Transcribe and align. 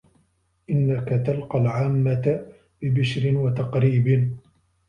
إنَّك 0.69 1.09
تَلْقَى 1.25 1.57
الْعَامَّةَ 1.59 2.45
بِبِشْرٍ 2.81 3.37
وَتَقْرِيبٍ 3.37 4.35